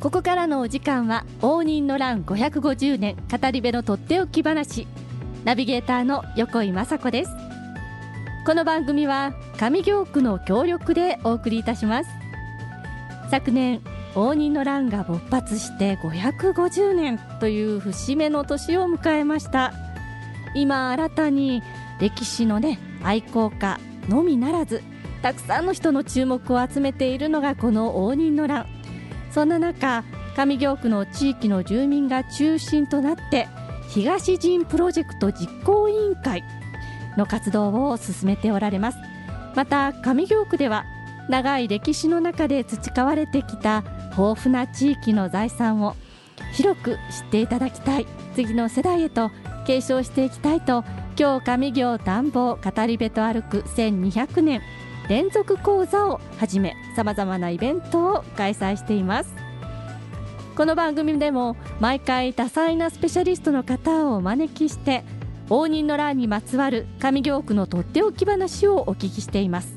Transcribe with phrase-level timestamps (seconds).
[0.00, 4.86] ここからのお時間は応仁の乱550年語り部のとっておき話。
[5.44, 7.30] ナビゲーターの横井雅子です。
[8.46, 12.10] この番組は上京区の協力でお送りいたします。
[13.30, 13.82] 昨年
[14.14, 19.74] 応仁の乱が勃発して550年という節目の年を迎えました。
[20.54, 21.62] 今新たに
[22.00, 23.78] 歴史のね愛好家
[24.08, 24.82] のみならず
[25.20, 28.79] たくさんの人の注目を集めているのがこの応仁の乱。
[29.30, 30.04] そんな中
[30.36, 33.48] 上京区の地域の住民が中心となって
[33.88, 36.44] 東陣プロジェクト実行委員会
[37.16, 38.98] の活動を進めておられます。
[39.54, 40.84] また上京区では
[41.28, 43.84] 長い歴史の中で培われてきた
[44.16, 45.96] 豊富な地域の財産を
[46.52, 48.06] 広く知っていただきたい。
[48.34, 49.30] 次の世代へと
[49.66, 50.84] 継承していきたいと
[51.18, 54.62] 今日上京暖房語り部と歩く1200年。
[55.10, 59.34] 連続講座をはじめさまざまなイベントを開催しています。
[60.54, 65.02] この番組でも毎回多彩なスペシャリストの方をお招きして
[65.48, 69.74] 応仁の乱にまつわる上京区のとっておき話をお聞きしています。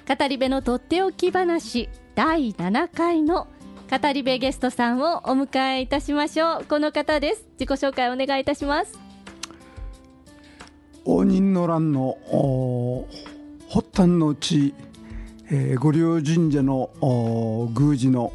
[0.08, 3.46] 語り部のとっておき話第7回の
[3.90, 6.64] 語り部ゲストさんをお迎えいたしましょう。
[6.64, 7.44] この方です。
[7.60, 8.98] 自己紹介お願いいたします。
[11.04, 12.16] 応仁の乱の
[13.68, 14.72] 発端の地、
[15.50, 16.88] えー、御陵神社の
[17.78, 18.32] 宮司の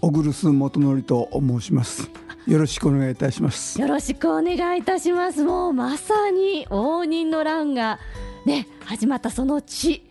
[0.00, 2.08] 小栗須元則と申します。
[2.46, 3.78] よろしくお願いいたします。
[3.78, 5.44] よろしくお願いいたします。
[5.44, 7.98] もうまさに応仁の乱が
[8.46, 10.02] ね始まったその地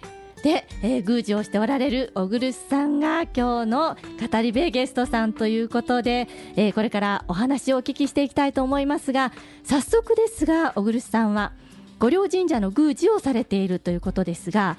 [0.45, 3.97] で、えー、宮司をしておられる小栗さんが今日の
[4.31, 9.33] 語り部ゲストさんということで、えー、これからお話をお聞きしていきたいと思いますが
[9.63, 11.53] 早速ですが小栗さんは
[11.97, 14.77] 御陵神社の宮司をされているということですが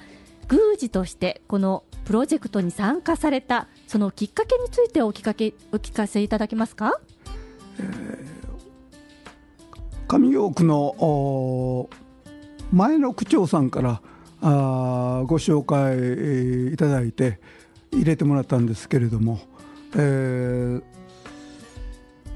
[0.49, 6.97] 宮司としてこのプロジェクトに参加されたそのきっかけについてお聞かけお聞かせいただけますか、
[7.77, 8.25] えー、
[10.07, 11.89] 上京区の
[12.71, 14.01] 前の区長さんから
[14.41, 17.39] あご紹介いただいて
[17.91, 19.39] 入れてもらったんですけれども、
[19.95, 20.83] えー、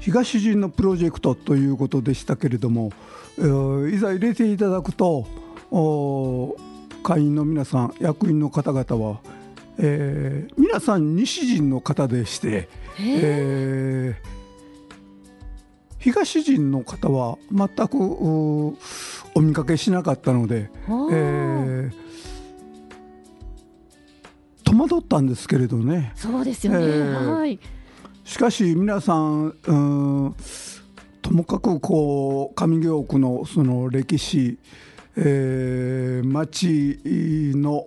[0.00, 2.90] 東陣のプロジェクトということでしたけれども、
[3.38, 5.26] えー、いざ入れていただくと
[7.02, 9.20] 会員の皆さん役員の方々は、
[9.78, 14.32] えー、皆さん西陣の方でして、えー、
[15.98, 17.96] 東陣の方は全く
[19.34, 21.61] お見かけしなかったので、えー、
[24.72, 26.12] 戸惑ったんですけれどね。
[26.16, 27.58] そうですよね、えー、はい、
[28.24, 30.34] しかし皆さん、うん、
[31.20, 34.58] ともかくこう上京区のその歴史、
[35.16, 36.98] えー、町
[37.54, 37.82] の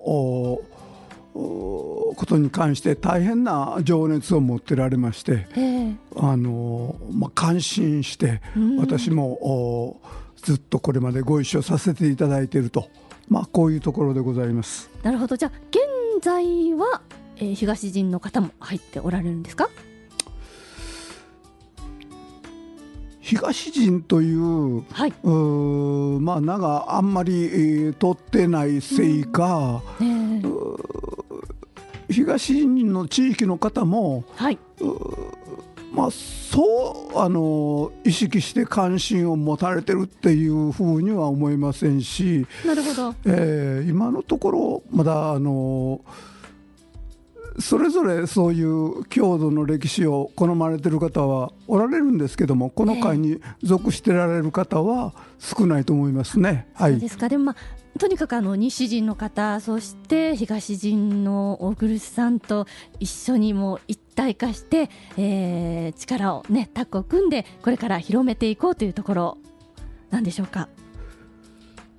[1.33, 8.41] ことに関して大変な情熱を持ってられまして、えー、あのまあ、感心して、
[8.79, 9.99] 私も
[10.37, 12.87] ずっとこれまでご一緒させていただいていると、
[13.27, 14.87] まあ、こういうところでございます。
[15.01, 15.35] なるほど。
[15.35, 15.64] じゃあ現
[16.21, 17.01] 在は、
[17.37, 19.69] えー、東陣の方も入っておられるんですか？
[23.19, 30.41] 東陣という,、はい、うまあ名があんまり、えー、取ってないせいか、うん。
[30.41, 30.47] ね、
[32.07, 34.59] 東陣の地域の方も、はい、
[35.95, 46.01] まあ、そうあの意識して関心を持たれてるっていうふうには思いませんしなるほど、えー、今のところまだあの
[47.59, 56.67] それぞれそういう郷土の歴史を好まれてる方はおられるんですけどもこの会に属してられる方は少ないと思いますね。
[56.73, 57.29] はい、そうですか。
[57.29, 62.67] でも、まあとにかくあの西陣の方そして東陣の大黒さんと
[62.99, 69.37] 一緒にも一体化して、えー、力をねタッグを組んでこれから広めていこうというところ
[70.09, 70.67] なんでしょうか。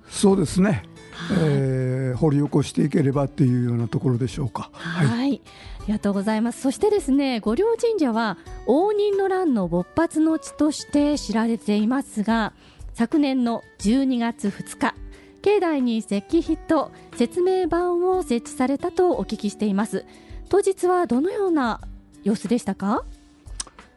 [0.09, 4.69] そうですねはい、えー、掘り起こしていければっていうようなところでしょうか。
[4.73, 5.41] はい、はい、
[5.81, 6.61] ありがとうございます。
[6.61, 12.53] そしてですね、御陵神社は応仁の乱の勃発の地として知られていますが、
[12.93, 14.95] 昨年の12月2日、
[15.41, 20.05] 境内に石碑と説明板を設置されたとお聞きしています。
[20.49, 21.81] 当日はどのような
[22.23, 23.03] 様子でしたか？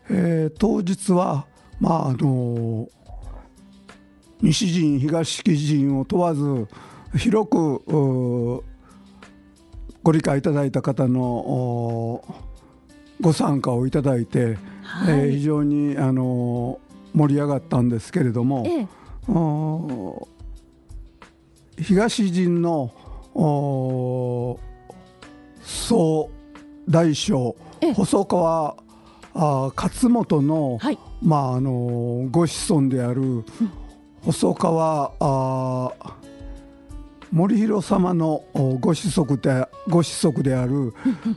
[0.09, 1.47] えー、当日は
[1.81, 2.89] まああの
[4.43, 6.67] 西陣東陣を問わず
[7.17, 8.63] 広く
[10.03, 12.25] ご理解いただいた方の
[13.21, 16.81] ご参加をいただいて、はい、えー、非常にあの
[17.13, 18.87] 盛り上がったんですけれども、ええ、
[21.83, 22.93] 東陣の
[25.63, 26.31] 総
[26.89, 27.57] 大将
[27.95, 28.77] 細川
[29.35, 33.45] あ勝本の、はい、まああのご子孫である
[34.23, 35.93] 細川あ
[37.33, 38.45] 森弘様の
[38.81, 40.93] ご子息でご子息である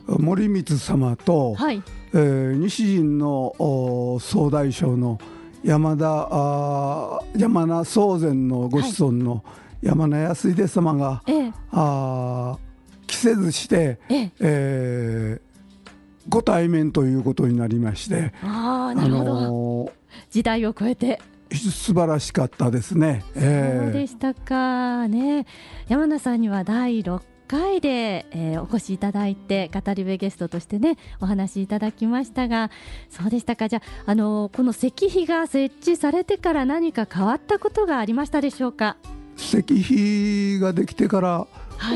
[0.08, 1.82] 森光様と、はい、
[2.12, 5.18] えー、西陣の総大将の
[5.62, 9.44] 山田あ山名宗禅のご子孫の
[9.84, 12.58] 山名康秀様が、はい、あ
[13.06, 14.30] 着せずして、ええ。
[14.40, 15.88] えー、
[16.28, 19.90] ご対面ということになりましてあなるほど、あのー、
[20.30, 21.20] 時代を超えて。
[21.50, 23.22] 素晴らしかったですね。
[23.34, 25.06] そうでしたか。
[25.06, 25.46] ね。
[25.86, 32.70] 山名さんには第6回で、えー、お越しいただいて語り部ゲストとしてねお話しいただきましたが
[33.10, 33.68] そうでしたか。
[33.68, 38.96] じゃあ、あのー、この石碑が設置されてから何か変わったことがありましたでしょうか？
[39.36, 41.46] 石碑ができてから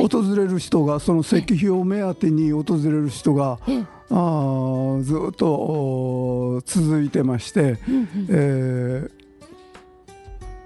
[0.08, 3.85] 訪れる人が、はい、その石碑を目当てに訪れる人が、ええ。
[4.11, 9.19] あずっと続いてまして、うんうん、えー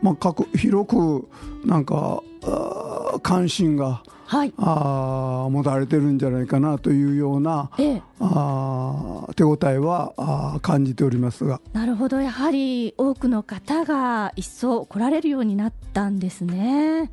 [0.03, 1.29] まあ、各広く
[1.65, 2.23] なんか
[3.23, 4.03] 関心が、
[4.33, 17.11] はい、あ持たれてるんじゃないかなというような、ええ、あ手応えはあ感じておりますがなるほどやはり多くの方が一層来られるようになったんですね。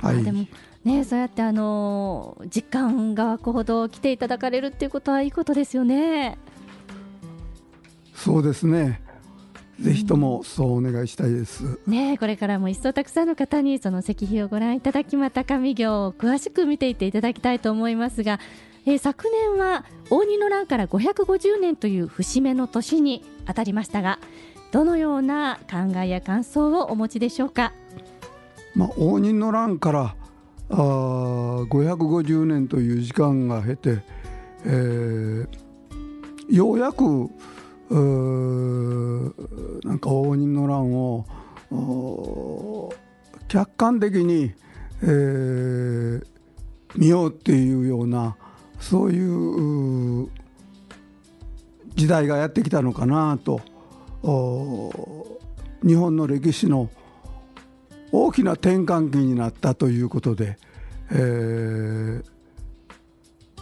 [0.00, 0.46] はい、でも
[0.82, 6.38] ね、そうやってあの実感が湧くほど来ていただかれるっていうことはいいことですよね。
[8.14, 9.02] そうですね。
[9.82, 11.78] ぜひともそうお願いしたいです。
[11.86, 18.38] ねこれからも一層たくさんの方にその石碑をご覧いただきまた上行を詳しく見ていっていただきたいと思いますが、
[18.86, 24.20] えー、昨年は応仁の乱から550年という節目の年に当たりましたが
[24.70, 27.72] どのような考えや感想をお持ちでしょうか？
[28.74, 30.14] まあ、応仁の乱から
[30.70, 34.02] あ550年という時間が経て、
[34.64, 35.46] えー、
[36.48, 37.28] ようやく
[37.92, 37.98] な
[39.94, 41.26] んか応仁の乱を
[43.48, 44.52] 客観的に、
[45.02, 46.24] えー、
[46.96, 48.36] 見ようっていうような
[48.80, 50.30] そういう
[51.94, 53.60] 時代がやってきたのかなと
[55.84, 56.88] 日本の歴史の
[58.10, 60.56] 大きな転換期になったということで、
[61.10, 62.24] えー、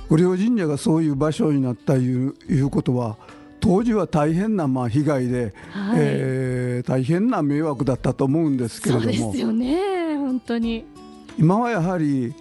[0.08, 3.16] 御陵神社がそういう場所になったいういうことは
[3.60, 9.04] 当時は大変なまあ被害で、はい、えー、大変な迷惑だったと思うんですけれども。
[9.12, 10.84] そうですよね本当に。
[11.38, 12.34] 今はやはり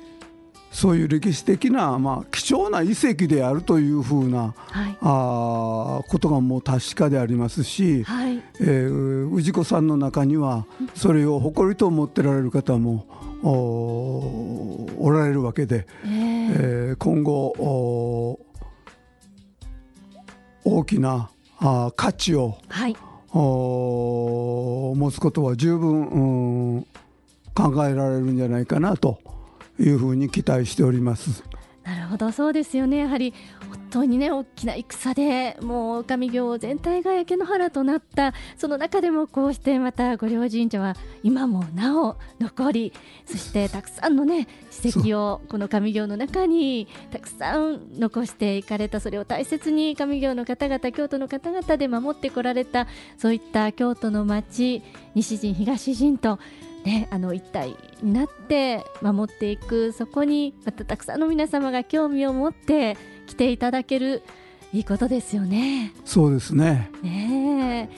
[0.71, 13.05] そういう歴史的な、まあ、貴重な遺跡であるというふうな、はい、あことがもう確かでありますし、はい、えー、氏子さんの中にはそれを誇りと思ってられる方も
[13.43, 18.39] おおられるわけで、えー、えー、今後
[20.63, 22.96] 大きなあ価値を、はい、
[23.34, 26.88] お持つことは十分、うん、
[27.54, 29.20] 考えられるんじゃないかなと
[29.80, 31.44] いうふうに期待しております。
[31.84, 33.34] なるほどそうですよねやはり
[33.68, 42.93] 本当にね大きな戦でもう上行全体が焼け野原となったその中でもこうしてまた御陵神社は今もなお残り
[43.25, 54.81] そしてたくさんのね史跡をこの上行の中にたくさん残していかれたそれを大切に上行の方々京都の方々で守ってこられたそういった京都の町
[55.15, 56.39] 西陣東陣と
[56.84, 62.98] ね、あの一体になって守っていくそこにまたたくさんの皆様が興味を持って
[63.29, 64.24] 来ていただける
[64.74, 65.93] いいことですよね。
[66.03, 66.89] そうですね。
[67.03, 67.89] ね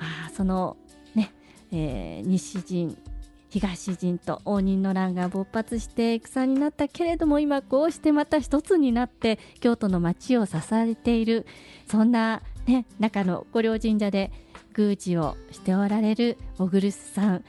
[0.00, 0.76] あその
[1.14, 1.32] ね、
[1.72, 2.96] えー、西陣
[3.50, 11.46] 東陣と応仁の乱が勃発して戦になったけれども今こうしてまた一つになって京都の町を支えている
[11.88, 14.32] そんな、ね、中の御陵神社で
[14.76, 17.44] 宮司をしておられる小栗さん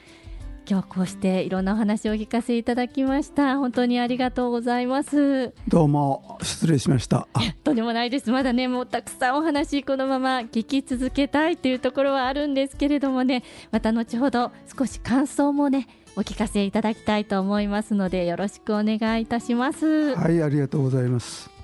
[0.70, 3.58] 今日こうしていろんなお話をお聞かせいただきました。
[3.58, 5.54] 本当にありがとうございます。
[5.68, 7.28] どうも失礼しました。
[7.64, 8.32] とんでもないです。
[8.32, 13.44] まだねもうたくさんお話このまま聞き続けたいというところはあるんですけれどもね。
[13.72, 20.16] また後ほど少し感想もねお聞かせいただきたいと思いますのでよろしくお願いいたします。
[20.16, 21.61] はいありがとうございます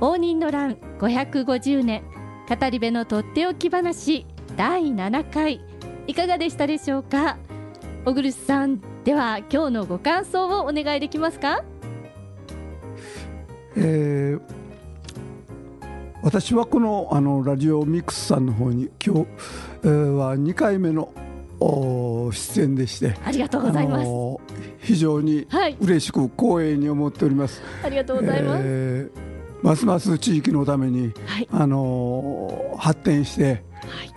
[0.00, 2.02] 応仁の乱550年。
[2.46, 5.62] 語り部のとっておき話第7回。
[6.06, 7.38] いかがでしたでしょうか？
[8.04, 11.64] 小栗さんでは今日のご感想をお願いできますか？
[13.76, 14.40] えー、
[16.22, 19.26] 私はこのあのラジオミックスさんの方に今日、
[19.84, 21.12] えー、は2回目の
[22.30, 24.06] 出演でしてありがとうございます。
[24.80, 25.46] 非常に
[25.80, 29.33] 嬉しく光栄に思っております、はい、ありがとうございます、えー
[29.64, 33.62] ますます地域のために、はい、あの発展して、はい、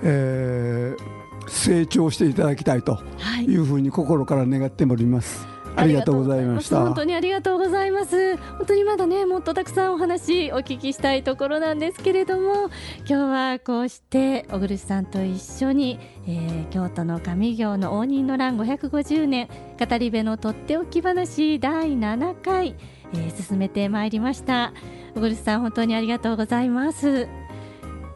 [0.04, 3.00] えー、成長していただきたいと
[3.48, 3.56] い。
[3.56, 5.48] うふうに心から願っております。
[5.78, 6.82] ありがとうございました。
[6.82, 8.36] 本当にありがとうございます。
[8.36, 12.70] 本当にまだねもっとたくさんお話お聞きしたいところなんですけれども
[13.08, 19.48] 今日はこうして小栗さんと一緒に、えー、京都の上行の応仁の乱550年
[19.80, 22.76] 語り部のとっておき話第7回、
[23.14, 24.74] えー、進めてまいりました。
[25.16, 27.28] 小栗さん本当にありがとうございます。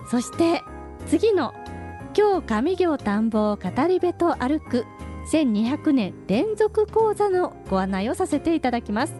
[0.09, 0.61] そして
[1.07, 1.53] 次の
[2.17, 4.85] 今日上行田んぼを語り部と歩く
[5.31, 9.13] 1200年連続講座のご案内をさせていただきます。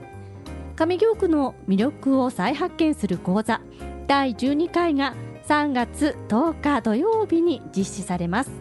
[0.75, 3.62] 上京区の魅力を再発見する講座
[4.08, 5.16] 第12回が
[5.48, 8.51] 3月10日土曜日に実施されます。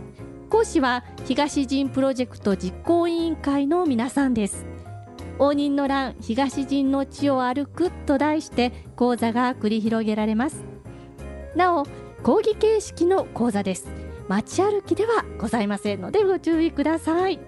[0.49, 4.70] 講師は東陣プロジェクト実行委員会の皆さんです。
[5.41, 10.63] 応仁の乱東陣の地を歩くと題して講座が繰り広げられます。
[11.57, 11.87] なお
[12.23, 13.89] 講義形式の講座です。
[14.29, 17.41] 街歩きではございませんのでご注意ください。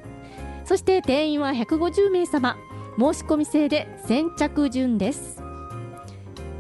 [0.65, 2.57] そして定員は150名様。
[2.99, 5.43] 申し込み制で先着順です。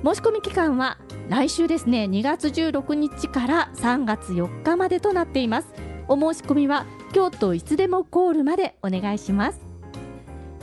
[0.04, 0.98] 申し込み期間は
[1.28, 2.04] 来週ですね。
[2.04, 5.68] 2月16日から3月4日までとなっています。
[6.08, 6.84] お申し込みは
[7.14, 9.71] 京都いつでもコールまでお願いします。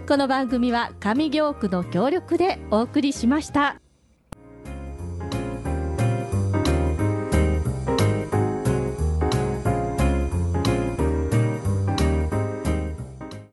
[0.09, 3.86] この番組は上京区の協力でお送りしました。